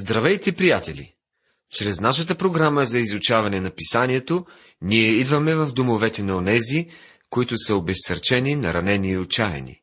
[0.00, 1.14] Здравейте, приятели!
[1.70, 4.46] Чрез нашата програма за изучаване на писанието,
[4.82, 6.86] ние идваме в домовете на онези,
[7.30, 9.82] които са обезсърчени, наранени и отчаяни.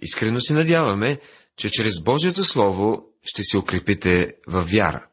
[0.00, 1.18] Искрено се надяваме,
[1.56, 5.06] че чрез Божието Слово ще се укрепите във вяра.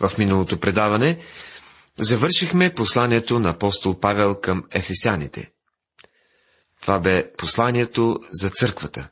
[0.00, 1.18] В миналото предаване
[1.98, 5.50] завършихме посланието на апостол Павел към ефесяните.
[6.80, 9.08] Това бе посланието за църквата.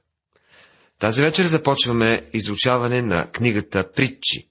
[0.98, 4.48] Тази вечер започваме изучаване на книгата Притчи.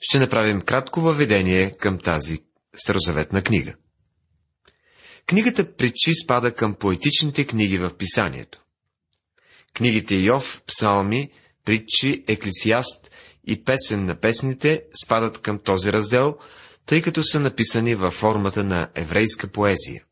[0.00, 2.38] Ще направим кратко въведение към тази
[2.76, 3.74] старозаветна книга.
[5.26, 8.62] Книгата Притчи спада към поетичните книги в писанието.
[9.74, 11.30] Книгите Йов, Псалми,
[11.64, 13.10] Притчи, Еклесиаст
[13.46, 16.38] и Песен на песните спадат към този раздел,
[16.86, 20.04] тъй като са написани във формата на еврейска поезия.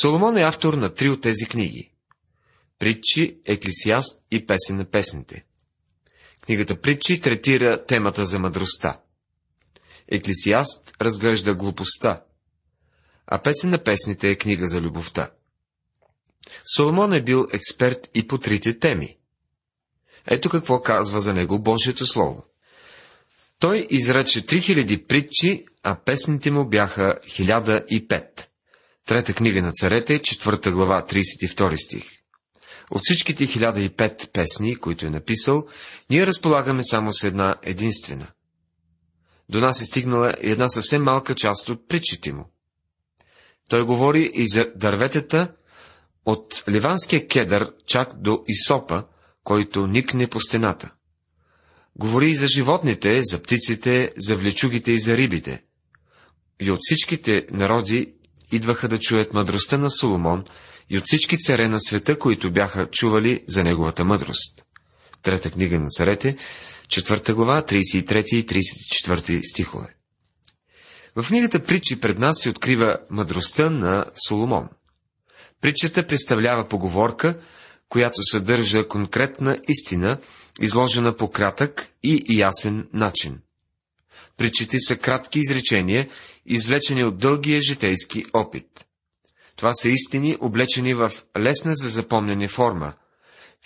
[0.00, 1.91] Соломон е автор на три от тези книги
[2.82, 5.44] Притчи, Еклисиаст и Песен на песните.
[6.40, 9.00] Книгата Притчи третира темата за мъдростта.
[10.08, 12.22] Еклисиаст разглежда глупостта,
[13.26, 15.30] а Песен на песните е книга за любовта.
[16.76, 19.16] Соломон е бил експерт и по трите теми.
[20.26, 22.44] Ето какво казва за него Божието Слово.
[23.58, 28.46] Той изрече 3000 притчи, а песните му бяха 1005.
[29.06, 32.21] Трета книга на царете, четвърта глава, 32 стих.
[32.94, 35.66] От всичките 1005 песни, които е написал,
[36.10, 38.26] ние разполагаме само с една единствена.
[39.48, 42.52] До нас е стигнала една съвсем малка част от притчите му.
[43.68, 45.52] Той говори и за дърветата
[46.26, 49.04] от ливанския кедър чак до Исопа,
[49.44, 50.90] който никне по стената.
[51.96, 55.62] Говори и за животните, за птиците, за влечугите и за рибите.
[56.60, 58.14] И от всичките народи
[58.52, 60.44] идваха да чуят мъдростта на Соломон,
[60.90, 64.64] и от всички царе на света, които бяха чували за неговата мъдрост.
[65.22, 66.36] Трета книга на царете,
[66.88, 69.94] четвърта глава, 33 и 34 стихове.
[71.16, 74.68] В книгата Притчи пред нас се открива мъдростта на Соломон.
[75.60, 77.38] Притчата представлява поговорка,
[77.88, 80.18] която съдържа конкретна истина,
[80.60, 83.38] изложена по кратък и ясен начин.
[84.36, 86.08] Притчите са кратки изречения,
[86.46, 88.86] извлечени от дългия житейски опит.
[89.56, 92.94] Това са истини, облечени в лесна за запомнене форма,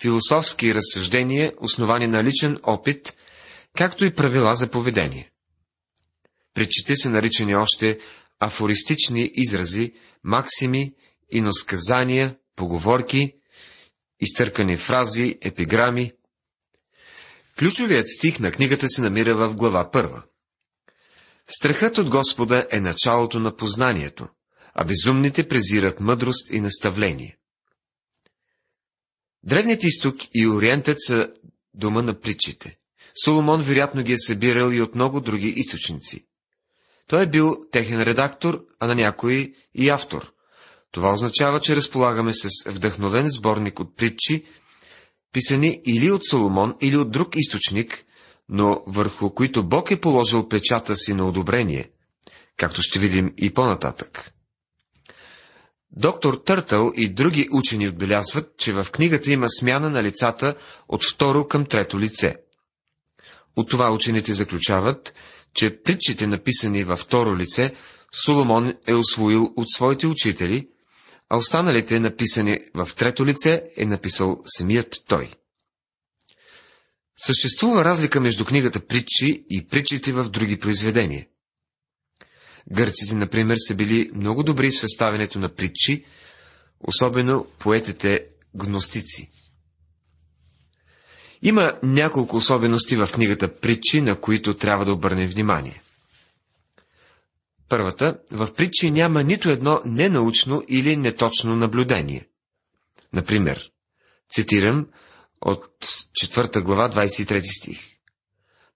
[0.00, 3.16] философски разсъждения, основани на личен опит,
[3.76, 5.30] както и правила за поведение.
[6.54, 7.98] Причите са наричани още
[8.40, 9.92] афористични изрази,
[10.24, 10.94] максими,
[11.30, 13.32] иносказания, поговорки,
[14.20, 16.12] изтъркани фрази, епиграми.
[17.58, 20.22] Ключовият стих на книгата се намира в глава първа.
[21.46, 24.28] Страхът от Господа е началото на познанието
[24.76, 27.38] а безумните презират мъдрост и наставление.
[29.42, 31.28] Древният изток и Ориентът са
[31.74, 32.78] дома на притчите.
[33.24, 36.26] Соломон вероятно ги е събирал и от много други източници.
[37.08, 40.32] Той е бил техен редактор, а на някой и автор.
[40.92, 44.44] Това означава, че разполагаме с вдъхновен сборник от притчи,
[45.32, 48.04] писани или от Соломон, или от друг източник,
[48.48, 51.90] но върху които Бог е положил печата си на одобрение,
[52.56, 54.35] както ще видим и по-нататък.
[55.90, 60.54] Доктор Търтъл и други учени отбелязват, че в книгата има смяна на лицата
[60.88, 62.36] от второ към трето лице.
[63.56, 65.14] От това учените заключават,
[65.54, 67.74] че притчите, написани във второ лице,
[68.24, 70.68] Соломон е освоил от своите учители,
[71.28, 75.32] а останалите, написани в трето лице, е написал самият той.
[77.16, 81.26] Съществува разлика между книгата притчи и притчите в други произведения.
[82.72, 86.04] Гърците, например, са били много добри в съставянето на притчи,
[86.80, 89.30] особено поетите гностици.
[91.42, 95.82] Има няколко особености в книгата притчи, на които трябва да обърнем внимание.
[97.68, 102.28] Първата, в притчи няма нито едно ненаучно или неточно наблюдение.
[103.12, 103.70] Например,
[104.30, 104.86] цитирам
[105.40, 105.64] от
[106.22, 107.80] 4 глава 23 стих.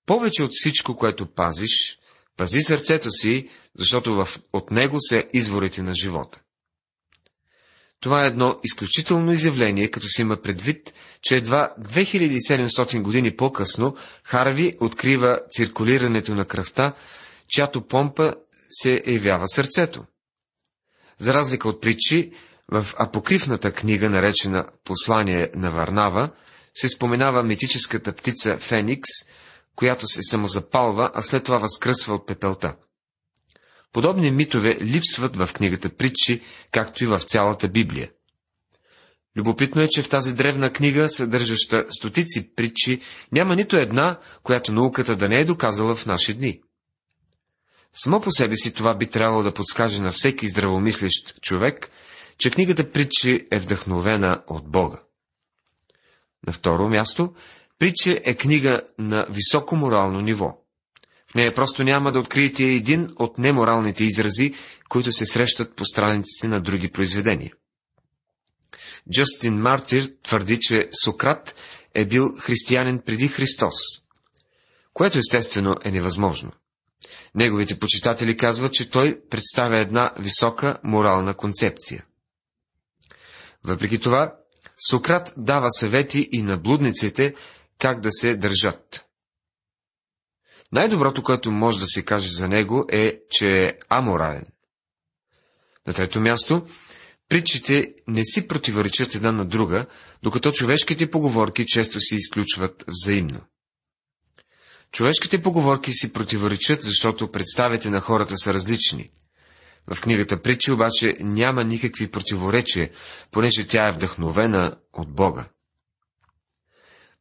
[0.07, 1.99] Повече от всичко, което пазиш,
[2.41, 3.49] Пази сърцето си,
[3.79, 6.41] защото в, от него са изворите на живота.
[8.01, 14.77] Това е едно изключително изявление, като се има предвид, че едва 2700 години по-късно Харви
[14.81, 16.95] открива циркулирането на кръвта,
[17.49, 18.33] чиято помпа
[18.71, 20.05] се явява сърцето.
[21.19, 22.33] За разлика от притчи,
[22.73, 26.31] в апокривната книга, наречена Послание на Варнава,
[26.75, 29.11] се споменава митическата птица Феникс,
[29.81, 32.77] която се самозапалва, а след това възкръсва от пепелта.
[33.93, 36.43] Подобни митове липсват в книгата Притчи,
[36.73, 38.11] както и в цялата Библия.
[39.37, 43.01] Любопитно е, че в тази древна книга, съдържаща стотици притчи,
[43.33, 46.61] няма нито една, която науката да не е доказала в наши дни.
[47.93, 51.91] Само по себе си това би трябвало да подскаже на всеки здравомислещ човек,
[52.39, 55.03] че книгата притчи е вдъхновена от Бога.
[56.47, 57.35] На второ място,
[57.81, 60.59] притча е книга на високо морално ниво.
[61.31, 64.55] В нея просто няма да откриете един от неморалните изрази,
[64.89, 67.53] които се срещат по страниците на други произведения.
[69.13, 71.55] Джастин Мартир твърди, че Сократ
[71.95, 73.75] е бил християнин преди Христос,
[74.93, 76.53] което естествено е невъзможно.
[77.35, 82.05] Неговите почитатели казват, че той представя една висока морална концепция.
[83.65, 84.35] Въпреки това,
[84.91, 87.35] Сократ дава съвети и на блудниците
[87.81, 89.05] как да се държат.
[90.73, 94.47] Най-доброто, което може да се каже за него е, че е аморален.
[95.87, 96.67] На трето място,
[97.29, 99.87] притчите не си противоречат една на друга,
[100.23, 103.41] докато човешките поговорки често се изключват взаимно.
[104.93, 109.11] Човешките поговорки си противоречат, защото представите на хората са различни.
[109.87, 112.91] В книгата Притчи обаче няма никакви противоречия,
[113.31, 115.49] понеже тя е вдъхновена от Бога.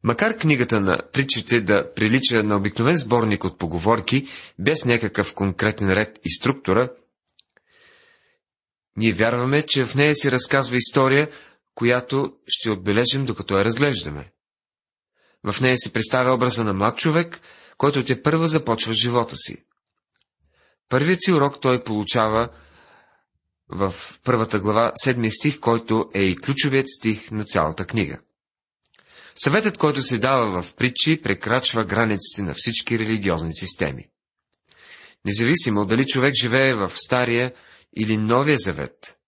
[0.02, 6.18] Макар книгата на притчите да прилича на обикновен сборник от поговорки, без някакъв конкретен ред
[6.24, 6.92] и структура,
[8.96, 11.30] ние вярваме, че в нея се разказва история,
[11.74, 14.32] която ще отбележим, докато я разглеждаме.
[15.44, 17.40] В нея се представя образа на млад човек,
[17.76, 19.64] който те първа започва живота си.
[20.88, 22.48] Първият си урок той получава
[23.68, 23.94] в
[24.24, 28.18] първата глава, седмия стих, който е и ключовият стих на цялата книга.
[29.36, 34.08] Съветът, който се дава в притчи, прекрачва границите на всички религиозни системи.
[35.24, 37.52] Независимо дали човек живее в Стария
[37.96, 39.18] или Новия Завет,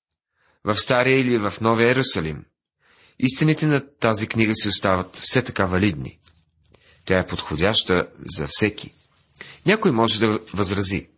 [0.64, 2.44] в Стария или в Новия Иерусалим,
[3.18, 6.18] истините на тази книга си остават все така валидни.
[7.04, 8.92] Тя е подходяща за всеки.
[9.66, 11.08] Някой може да възрази.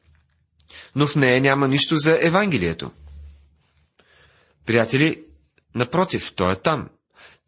[0.95, 2.93] Но в нея няма нищо за Евангелието.
[4.67, 5.25] Приятели,
[5.75, 6.89] напротив, той е там.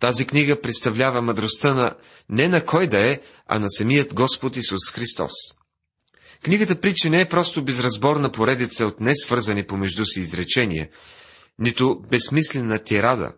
[0.00, 1.96] Тази книга представлява мъдростта на
[2.28, 5.32] не на кой да е, а на самият Господ Исус Христос.
[6.42, 10.88] Книгата притчи не е просто безразборна поредица от несвързани помежду си изречения,
[11.58, 13.32] нито безсмислена тирада.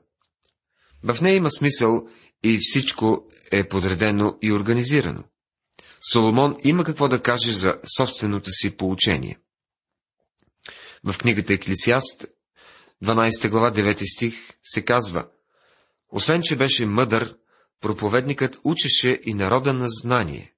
[1.02, 2.08] В нея има смисъл
[2.42, 5.24] и всичко е подредено и организирано.
[6.12, 9.38] Соломон има какво да каже за собственото си получение.
[11.04, 12.26] В книгата Еклисиаст,
[13.04, 15.26] 12 глава, 9 стих, се казва
[16.12, 17.36] Освен, че беше мъдър,
[17.80, 20.52] проповедникът учеше и народа на знание,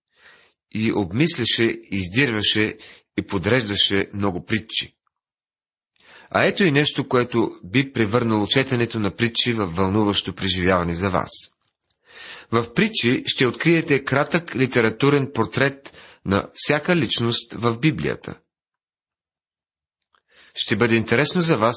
[0.75, 2.76] и обмисляше, издирваше
[3.19, 4.97] и подреждаше много притчи.
[6.31, 11.31] А ето и нещо, което би превърнало четенето на притчи в вълнуващо преживяване за вас.
[12.50, 18.41] В притчи ще откриете кратък литературен портрет на всяка личност в Библията.
[20.55, 21.76] Ще бъде интересно за вас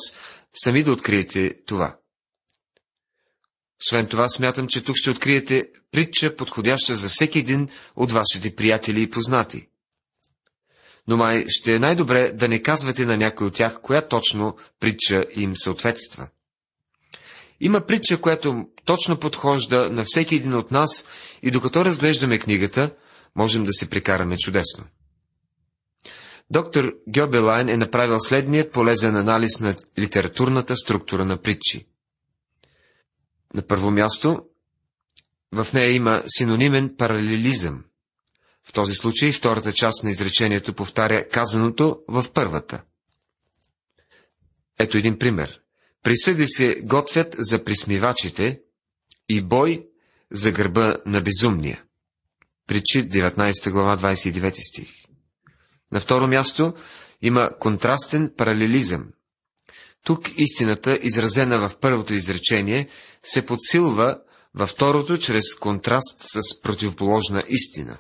[0.54, 1.98] сами да откриете това.
[3.86, 9.02] Освен това, смятам, че тук ще откриете притча, подходяща за всеки един от вашите приятели
[9.02, 9.68] и познати.
[11.08, 15.26] Но май ще е най-добре да не казвате на някой от тях, коя точно притча
[15.36, 16.28] им съответства.
[17.60, 21.06] Има притча, която точно подхожда на всеки един от нас
[21.44, 22.92] и докато разглеждаме книгата,
[23.36, 24.84] можем да се прекараме чудесно.
[26.50, 31.86] Доктор Гьобелайн е направил следният полезен анализ на литературната структура на притчи.
[33.54, 34.46] На първо място,
[35.52, 37.84] в нея има синонимен паралелизъм.
[38.64, 42.84] В този случай втората част на изречението повтаря казаното в първата.
[44.80, 45.62] Ето един пример.
[46.04, 48.62] Присъди се готвят за присмивачите
[49.30, 49.88] и бой
[50.32, 51.84] за гърба на безумния.
[52.68, 54.90] Причи 19 глава 29 стих.
[55.92, 56.74] На второ място
[57.22, 59.08] има контрастен паралелизъм.
[60.04, 62.88] Тук истината, изразена в първото изречение,
[63.24, 64.22] се подсилва
[64.56, 67.98] във второто чрез контраст с противоположна истина.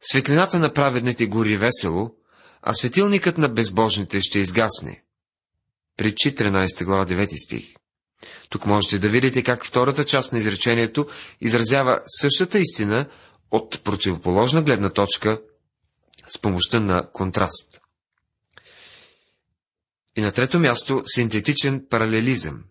[0.00, 2.14] Светлината на праведните гори весело,
[2.62, 5.02] а светилникът на безбожните ще изгасне.
[5.96, 7.74] Притчи 13 глава 9 стих.
[8.48, 11.06] Тук можете да видите как втората част на изречението
[11.40, 13.08] изразява същата истина
[13.50, 15.40] от противоположна гледна точка
[16.28, 17.85] с помощта на контраст.
[20.16, 22.64] И на трето място синтетичен паралелизъм.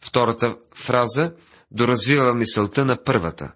[0.00, 1.32] Втората фраза
[1.70, 3.52] доразвива мисълта на първата.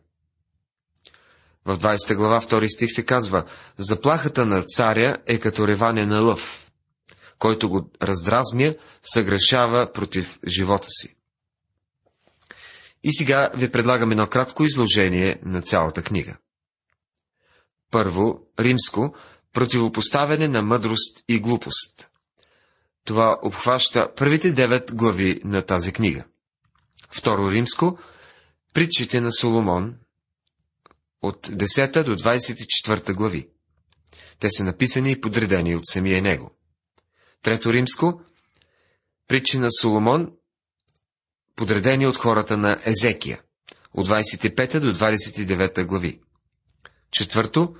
[1.65, 3.45] В 20 глава, втори стих се казва,
[3.79, 6.73] заплахата на царя е като реване на лъв.
[7.39, 11.17] Който го раздразня, съгрешава против живота си.
[13.05, 16.37] И сега ви предлагам едно кратко изложение на цялата книга.
[17.91, 19.15] Първо, римско,
[19.53, 22.12] противопоставяне на мъдрост и глупост.
[23.05, 26.25] Това обхваща първите девет глави на тази книга.
[27.11, 27.99] Второ римско,
[28.75, 29.95] притчите на Соломон,
[31.23, 33.49] от 10 до 24 глави.
[34.41, 36.51] Те са написани и подредени от самия него.
[37.43, 38.21] Трето римско,
[39.29, 40.33] притчи на Соломон,
[41.57, 43.41] подредени от хората на Езекия,
[43.95, 46.21] от 25 до 29 глави.
[47.11, 47.75] Четвърто,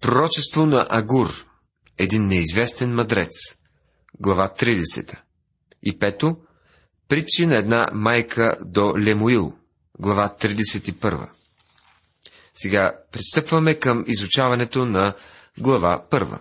[0.00, 1.46] пророчество на Агур,
[1.98, 3.32] един неизвестен мъдрец,
[4.20, 5.18] глава 30.
[5.82, 6.36] И пето,
[7.08, 9.58] притчи на една майка до Лемуил,
[9.98, 11.28] глава 31.
[12.54, 15.14] Сега пристъпваме към изучаването на
[15.58, 16.40] глава 1.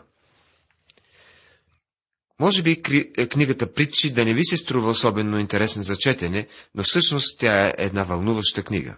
[2.40, 2.82] Може би
[3.18, 7.68] е, книгата Притчи да не ви се струва особено интересна за четене, но всъщност тя
[7.68, 8.98] е една вълнуваща книга.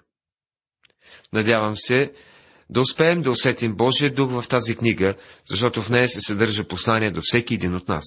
[1.34, 2.14] Надявам се
[2.70, 5.16] да успеем да усетим Божия дух в тази книга,
[5.46, 8.06] защото в нея се съдържа послание до всеки един от нас.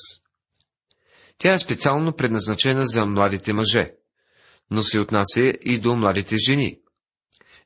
[1.40, 3.92] Тя е специално предназначена за младите мъже,
[4.70, 6.80] но се отнася и до младите жени.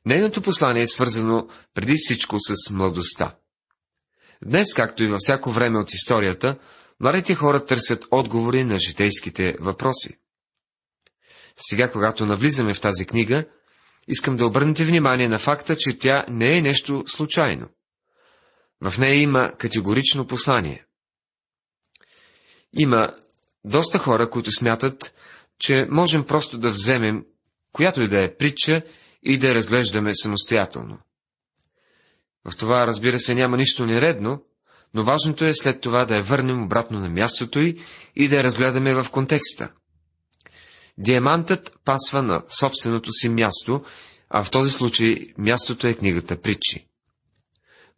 [0.05, 3.35] Нейното послание е свързано преди всичко с младостта.
[4.45, 6.57] Днес, както и във всяко време от историята,
[6.99, 10.19] младите хора търсят отговори на житейските въпроси.
[11.57, 13.45] Сега, когато навлизаме в тази книга,
[14.07, 17.69] искам да обърнете внимание на факта, че тя не е нещо случайно.
[18.81, 20.85] В нея има категорично послание.
[22.73, 23.13] Има
[23.65, 25.13] доста хора, които смятат,
[25.59, 27.23] че можем просто да вземем
[27.75, 28.81] която и да е притча
[29.23, 30.97] и да я разглеждаме самостоятелно.
[32.45, 34.43] В това, разбира се, няма нищо нередно,
[34.93, 37.77] но важното е след това да я върнем обратно на мястото й
[38.15, 39.71] и да я разгледаме в контекста.
[40.97, 43.83] Диамантът пасва на собственото си място,
[44.29, 46.87] а в този случай мястото е книгата Притчи.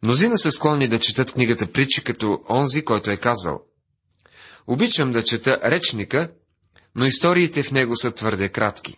[0.02, 3.60] Мнозина са склонни да четат книгата Притчи като онзи, който е казал.
[4.68, 6.30] Обичам да чета речника,
[6.94, 8.96] но историите в него са твърде кратки.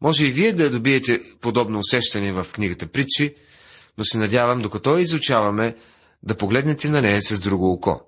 [0.00, 3.36] Може и вие да добиете подобно усещане в книгата Притчи,
[3.98, 5.76] но се надявам, докато я изучаваме,
[6.22, 8.00] да погледнете на нея с друго око.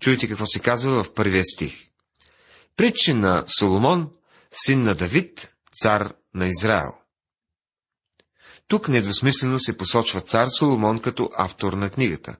[0.00, 1.88] Чуйте какво се казва в първия стих.
[2.76, 4.10] Притчи на Соломон,
[4.50, 6.92] син на Давид, цар на Израел.
[8.68, 12.36] Тук недвусмислено се посочва цар Соломон като автор на книгата.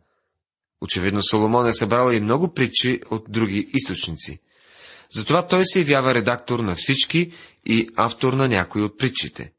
[0.82, 4.38] Очевидно Соломон е събрал и много притчи от други източници.
[5.10, 7.32] Затова той се явява редактор на всички
[7.66, 9.52] и автор на някои от притчите.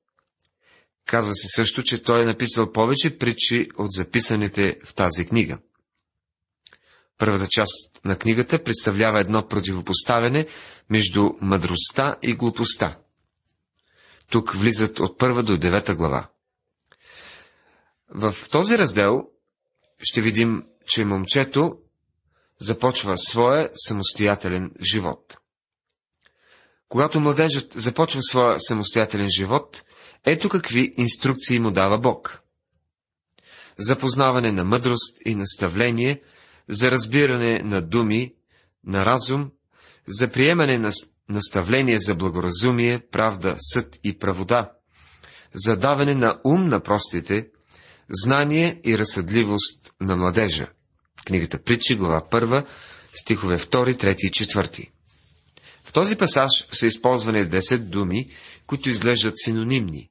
[1.06, 5.60] Казва се също, че той е написал повече притчи от записаните в тази книга.
[7.18, 10.48] Първата част на книгата представлява едно противопоставяне
[10.90, 12.98] между мъдростта и глупостта.
[14.30, 16.30] Тук влизат от първа до девета глава.
[18.10, 19.28] В този раздел
[20.00, 21.78] ще видим, че момчето
[22.60, 25.38] започва своя самостоятелен живот.
[26.90, 29.84] Когато младежът започва своя самостоятелен живот,
[30.26, 32.42] ето какви инструкции му дава Бог.
[33.78, 36.22] За познаване на мъдрост и наставление,
[36.70, 38.36] за разбиране на думи,
[38.84, 39.52] на разум,
[40.08, 40.92] за приемане на
[41.30, 44.72] наставление за благоразумие, правда, съд и правода,
[45.54, 47.50] за даване на ум на простите,
[48.10, 50.68] знание и разсъдливост на младежа.
[51.26, 52.66] Книгата Притчи, глава 1,
[53.14, 54.90] стихове 2, 3 и 4.
[55.84, 58.30] В този пасаж са използвани 10 думи,
[58.68, 60.10] които изглеждат синонимни.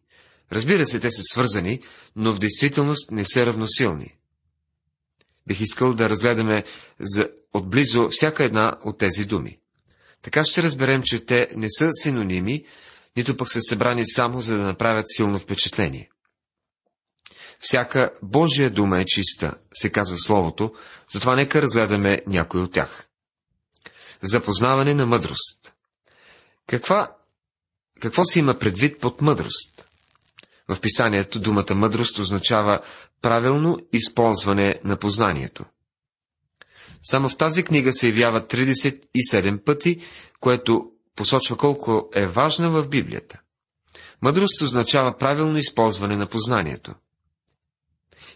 [0.52, 1.80] Разбира се, те са свързани,
[2.16, 4.14] но в действителност не са равносилни.
[5.46, 6.64] Бих искал да разгледаме
[7.00, 9.58] за отблизо всяка една от тези думи.
[10.22, 12.64] Така ще разберем, че те не са синоними,
[13.16, 16.08] нито пък са събрани само за да направят силно впечатление.
[17.62, 20.74] Всяка Божия дума е чиста, се казва Словото,
[21.12, 23.08] затова нека разгледаме някой от тях.
[24.22, 25.72] Запознаване на мъдрост.
[26.66, 27.16] Каква,
[28.00, 29.86] какво се има предвид под мъдрост?
[30.68, 32.80] В писанието думата мъдрост означава
[33.22, 35.64] правилно използване на познанието.
[37.02, 40.00] Само в тази книга се явява 37 пъти,
[40.40, 43.40] което посочва колко е важна в Библията.
[44.22, 46.94] Мъдрост означава правилно използване на познанието.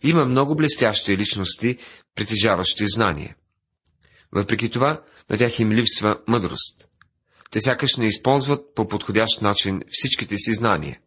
[0.07, 1.79] Има много блестящи личности,
[2.15, 3.37] притежаващи знания.
[4.33, 6.89] Въпреки това, на тях им липсва мъдрост.
[7.51, 11.01] Те сякаш не използват по подходящ начин всичките си знания.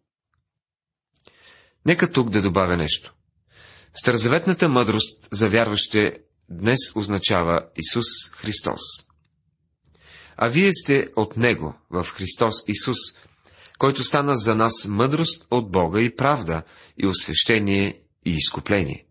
[1.85, 3.13] Нека тук да добавя нещо.
[3.93, 8.81] Старозаветната мъдрост за вярващите днес означава Исус Христос.
[10.37, 12.97] А вие сте от Него, в Христос Исус,
[13.77, 16.63] който стана за нас мъдрост от Бога и правда,
[16.97, 19.05] и освещение, и изкупление.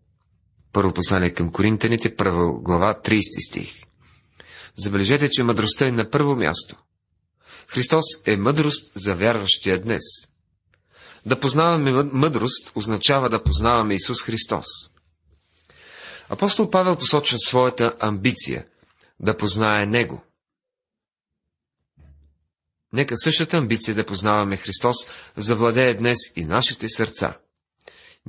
[0.73, 3.81] Първо послание към Коринтаните, първа глава, 30 стих.
[4.77, 6.75] Забележете, че мъдростта е на първо място.
[7.67, 10.03] Христос е мъдрост за вярващия днес.
[11.25, 14.65] Да познаваме мъдрост означава да познаваме Исус Христос.
[16.29, 18.65] Апостол Павел посочва своята амбиция
[19.19, 20.23] да познае Него.
[22.93, 24.95] Нека същата амбиция да познаваме Христос
[25.37, 27.37] завладее днес и нашите сърца.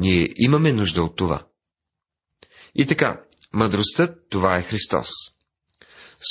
[0.01, 1.47] Ние имаме нужда от това.
[2.75, 5.09] И така, мъдростта, това е Христос.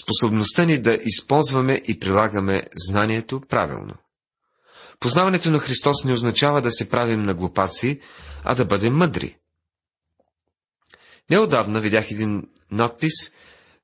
[0.03, 3.93] Способността ни да използваме и прилагаме знанието правилно.
[4.99, 8.01] Познаването на Христос не означава да се правим на глупаци,
[8.43, 9.37] а да бъдем мъдри.
[11.29, 13.13] Неодавна видях един надпис,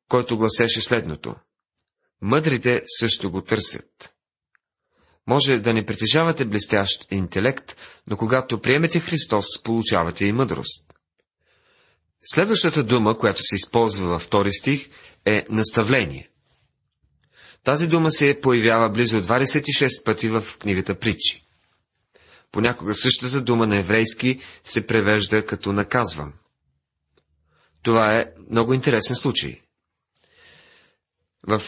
[0.09, 1.35] който гласеше следното.
[2.21, 4.14] Мъдрите също го търсят.
[5.27, 7.75] Може да не притежавате блестящ интелект,
[8.07, 10.93] но когато приемете Христос, получавате и мъдрост.
[12.21, 14.89] Следващата дума, която се използва във втори стих,
[15.25, 16.29] е наставление.
[17.63, 21.45] Тази дума се появява близо 26 пъти в книгата Притчи.
[22.51, 26.33] Понякога същата дума на еврейски се превежда като наказвам.
[27.83, 29.61] Това е много интересен случай.
[31.47, 31.61] В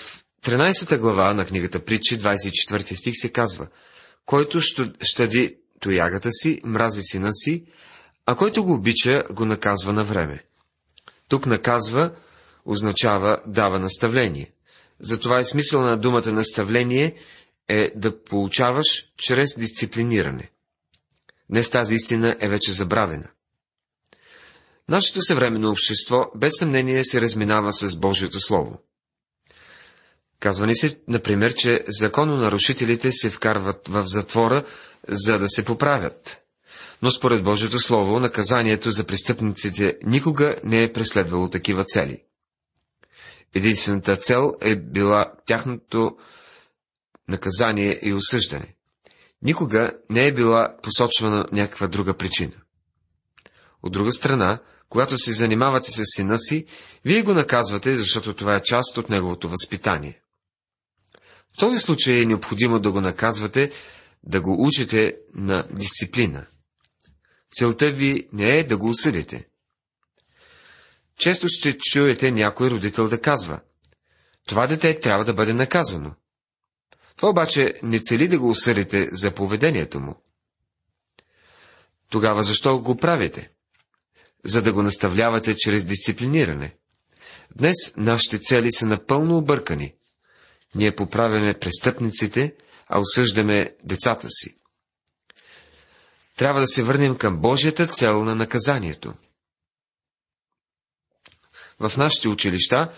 [0.43, 3.67] 13 глава на книгата Притчи, 24 стих се казва,
[4.25, 4.61] който
[5.01, 7.65] щади тоягата си, мрази сина си,
[8.25, 10.43] а който го обича, го наказва на време.
[11.29, 12.11] Тук наказва
[12.65, 14.51] означава дава наставление.
[14.99, 17.15] Затова и смисъл на думата наставление
[17.67, 20.51] е да получаваш чрез дисциплиниране.
[21.49, 23.29] Днес тази истина е вече забравена.
[24.89, 28.79] Нашето съвременно общество без съмнение се разминава с Божието Слово.
[30.39, 34.63] Казва ни се, например, че закононарушителите се вкарват в затвора,
[35.07, 36.41] за да се поправят.
[37.01, 42.23] Но според Божието Слово, наказанието за престъпниците никога не е преследвало такива цели.
[43.55, 46.17] Единствената цел е била тяхното
[47.27, 48.75] наказание и осъждане.
[49.41, 52.53] Никога не е била посочвана някаква друга причина.
[53.83, 54.59] От друга страна,
[54.89, 56.65] когато се занимавате с сина си,
[57.05, 60.21] вие го наказвате, защото това е част от неговото възпитание.
[61.57, 63.71] В този случай е необходимо да го наказвате,
[64.23, 66.47] да го учите на дисциплина.
[67.51, 69.47] Целта ви не е да го осъдите.
[71.19, 73.59] Често ще чуете някой родител да казва,
[74.47, 76.15] това дете трябва да бъде наказано.
[77.15, 80.21] Това обаче не цели да го осъдите за поведението му.
[82.09, 83.51] Тогава защо го правите?
[84.45, 86.75] За да го наставлявате чрез дисциплиниране.
[87.55, 89.96] Днес нашите цели са напълно объркани.
[90.77, 92.55] Ние поправяме престъпниците,
[92.87, 94.55] а осъждаме децата си.
[96.35, 99.13] Трябва да се върнем към Божията цел на наказанието–
[101.79, 102.91] в нашите училища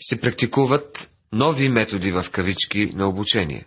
[0.00, 3.64] се практикуват нови методи в кавички на обучение.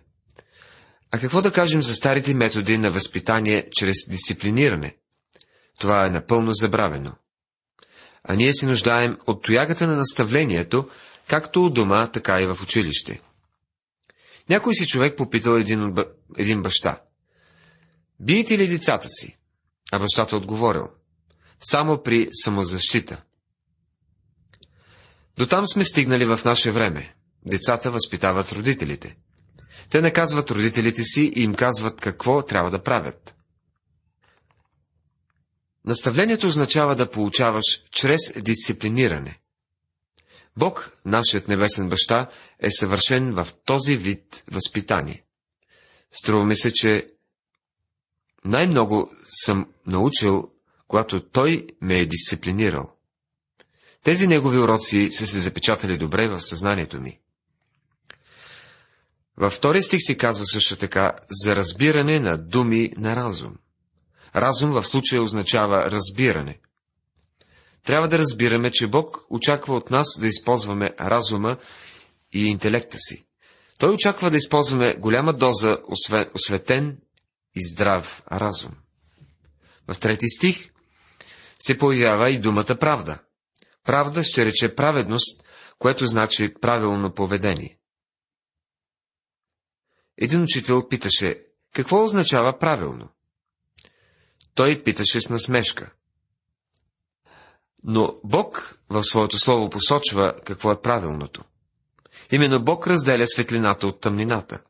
[1.12, 4.95] А какво да кажем за старите методи на възпитание чрез дисциплиниране?
[5.79, 7.13] Това е напълно забравено.
[8.23, 10.89] А ние се нуждаем от тоягата на наставлението,
[11.27, 13.21] както у дома, така и в училище.
[14.49, 15.95] Някой си човек попитал един,
[16.38, 17.01] един баща.
[18.19, 19.38] Биете ли децата си?
[19.91, 20.88] А бащата отговорил.
[21.60, 23.21] Само при самозащита.
[25.38, 27.15] До там сме стигнали в наше време.
[27.45, 29.17] Децата възпитават родителите.
[29.89, 33.36] Те наказват родителите си и им казват какво трябва да правят.
[35.86, 39.39] Наставлението означава да получаваш чрез дисциплиниране.
[40.57, 45.23] Бог, нашият небесен баща, е съвършен в този вид възпитание.
[46.11, 47.07] Струва ми се, че
[48.45, 49.11] най-много
[49.45, 50.51] съм научил,
[50.87, 52.91] когато Той ме е дисциплинирал.
[54.03, 57.19] Тези негови уроци са се запечатали добре в съзнанието ми.
[59.37, 61.13] Във втория стих си казва също така
[61.43, 63.55] за разбиране на думи на разум.
[64.35, 66.59] Разум в случая означава разбиране.
[67.86, 71.58] Трябва да разбираме, че Бог очаква от нас да използваме разума
[72.34, 73.28] и интелекта си.
[73.78, 75.78] Той очаква да използваме голяма доза
[76.34, 76.98] осветен
[77.56, 78.71] и здрав разум.
[79.88, 80.71] В трети стих
[81.60, 83.19] се появява и думата правда.
[83.84, 85.43] Правда ще рече праведност,
[85.80, 87.80] което значи правилно поведение.
[90.17, 93.10] Един учител питаше, какво означава правилно?
[94.56, 95.93] Той питаше с насмешка.
[97.88, 101.43] Но Бог в своето слово посочва какво е правилното.
[102.32, 104.62] Именно Бог разделя светлината от тъмнината.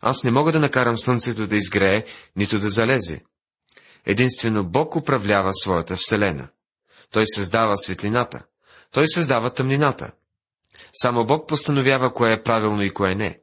[0.00, 2.04] Аз не мога да накарам слънцето да изгрее,
[2.36, 3.24] нито да залезе.
[4.06, 6.48] Единствено Бог управлява своята вселена.
[7.10, 8.42] Той създава светлината.
[8.90, 10.12] Той създава тъмнината.
[10.94, 13.40] Само Бог постановява кое е правилно и кое не.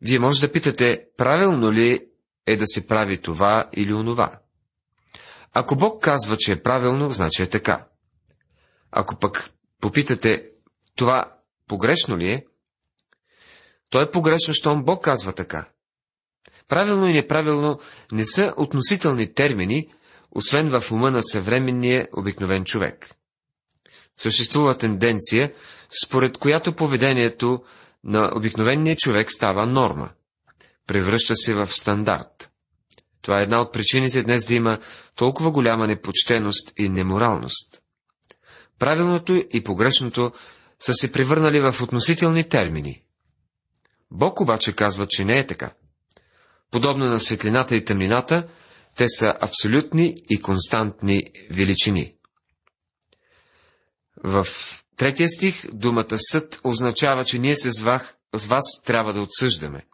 [0.00, 2.06] Вие може да питате, правилно ли
[2.46, 4.40] е да се прави това или онова.
[5.52, 7.86] Ако Бог казва, че е правилно, значи е така.
[8.90, 10.44] Ако пък попитате,
[10.96, 11.36] това
[11.68, 12.46] погрешно ли е,
[13.90, 15.68] то е погрешно, щом Бог казва така.
[16.68, 17.80] Правилно и неправилно
[18.12, 19.92] не са относителни термини,
[20.30, 23.14] освен в ума на съвременния обикновен човек.
[24.16, 25.52] Съществува тенденция,
[26.04, 27.62] според която поведението
[28.04, 30.10] на обикновения човек става норма.
[30.86, 32.49] Превръща се в стандарт.
[33.22, 34.78] Това е една от причините днес да има
[35.16, 37.80] толкова голяма непочтеност и неморалност.
[38.78, 40.32] Правилното и погрешното
[40.80, 43.02] са се превърнали в относителни термини.
[44.10, 45.72] Бог обаче казва, че не е така.
[46.70, 48.48] Подобно на светлината и тъмнината,
[48.96, 52.14] те са абсолютни и константни величини.
[54.24, 54.46] В
[54.96, 58.02] третия стих думата съд означава, че ние с вас,
[58.34, 59.86] с вас трябва да отсъждаме.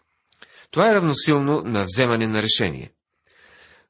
[0.71, 2.93] Това е равносилно на вземане на решение.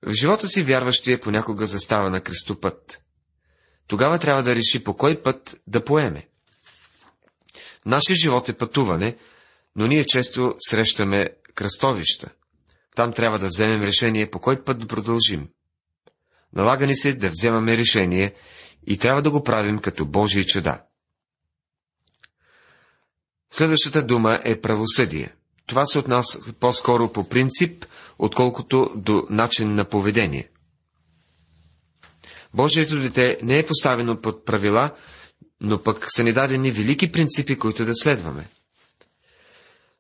[0.03, 3.03] В живота си вярващия понякога застава на кръстопът.
[3.87, 6.29] Тогава трябва да реши по кой път да поеме.
[7.87, 9.17] Нашия живот е пътуване,
[9.77, 12.31] но ние често срещаме кръстовища.
[12.95, 15.49] Там трябва да вземем решение по кой път да продължим.
[16.53, 18.35] Налага ни се да вземаме решение
[18.87, 20.83] и трябва да го правим като Божие чеда.
[23.51, 25.35] Следващата дума е правосъдие.
[25.67, 27.87] Това се отнася по-скоро по принцип,
[28.19, 30.49] отколкото до начин на поведение.
[32.55, 34.91] Божието дете не е поставено под правила,
[35.61, 38.49] но пък са ни дадени велики принципи, които да следваме.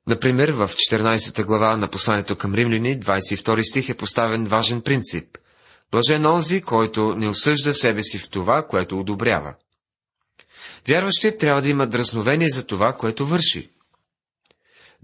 [0.07, 5.38] Например, в 14 глава на посланието към римляни, 22 стих е поставен важен принцип.
[5.92, 9.55] Блажен онзи, който не осъжда себе си в това, което одобрява.
[10.88, 13.70] Вярващият трябва да има дразновение за това, което върши.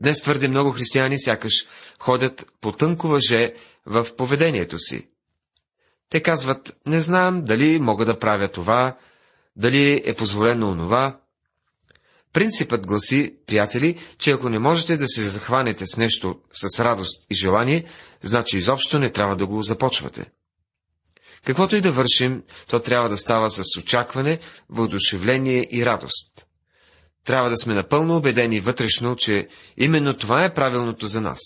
[0.02, 1.52] Днес твърде много християни сякаш
[1.98, 3.54] ходят по тънко въже
[3.86, 5.08] в поведението си.
[6.10, 8.96] Те казват, не знам дали мога да правя това,
[9.56, 11.20] дали е позволено онова.
[12.32, 17.34] Принципът гласи, приятели, че ако не можете да се захванете с нещо с радост и
[17.34, 17.84] желание,
[18.22, 20.30] значи изобщо не трябва да го започвате.
[21.46, 24.38] Каквото и да вършим, то трябва да става с очакване,
[24.70, 26.46] въодушевление и радост.
[27.24, 31.40] Трябва да сме напълно убедени вътрешно, че именно това е правилното за нас.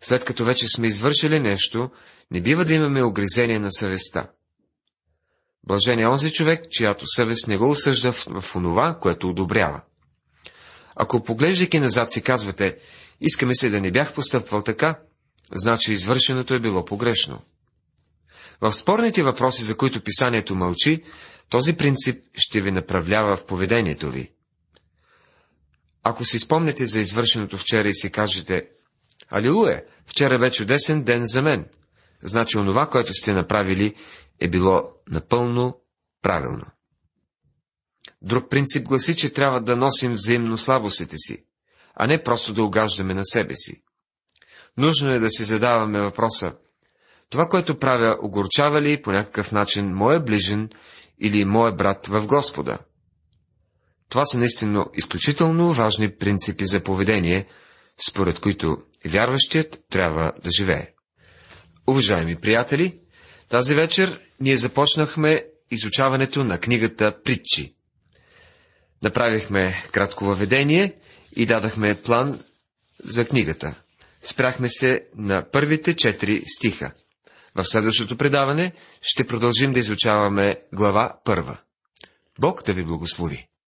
[0.00, 1.90] След като вече сме извършили нещо,
[2.30, 4.30] не бива да имаме огризение на съвестта.
[5.66, 9.82] Блажен е онзи човек, чиято съвест не го осъжда в, в онова, което одобрява.
[10.96, 12.78] Ако поглеждайки назад си казвате,
[13.20, 14.98] искаме се да не бях постъпвал така,
[15.54, 17.42] значи извършеното е било погрешно.
[18.60, 21.04] В спорните въпроси, за които писанието мълчи,
[21.48, 24.32] този принцип ще ви направлява в поведението ви.
[26.02, 28.68] Ако си спомнете за извършеното вчера и си кажете,
[29.28, 31.66] Алилуя, вчера бе чудесен ден за мен,
[32.22, 33.94] значи онова, което сте направили,
[34.40, 35.80] е било напълно
[36.22, 36.64] правилно.
[38.22, 41.46] Друг принцип гласи, че трябва да носим взаимно слабостите си,
[41.94, 43.82] а не просто да угаждаме на себе си.
[44.76, 46.54] Нужно е да си задаваме въпроса,
[47.30, 50.70] това, което правя, огорчава ли по някакъв начин моя ближен
[51.18, 52.78] или моя брат в Господа?
[54.12, 57.46] Това са наистина изключително важни принципи за поведение,
[58.08, 60.88] според които вярващият трябва да живее.
[61.86, 63.00] Уважаеми приятели,
[63.48, 67.74] тази вечер ние започнахме изучаването на книгата Притчи.
[69.02, 70.94] Направихме кратко въведение
[71.36, 72.40] и дадахме план
[73.04, 73.74] за книгата.
[74.22, 76.92] Спряхме се на първите четири стиха.
[77.54, 78.72] В следващото предаване
[79.02, 81.60] ще продължим да изучаваме глава първа.
[82.38, 83.51] Бог да ви благослови!